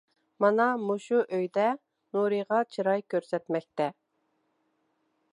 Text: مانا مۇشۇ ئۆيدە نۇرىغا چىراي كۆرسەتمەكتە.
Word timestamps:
مانا 0.43 0.65
مۇشۇ 0.85 1.17
ئۆيدە 1.35 1.65
نۇرىغا 2.17 2.61
چىراي 2.75 3.03
كۆرسەتمەكتە. 3.15 3.91